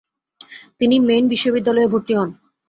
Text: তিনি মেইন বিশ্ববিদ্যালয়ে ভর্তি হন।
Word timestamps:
তিনি 0.79 0.95
মেইন 0.99 1.23
বিশ্ববিদ্যালয়ে 1.27 1.91
ভর্তি 1.93 2.13
হন। 2.17 2.29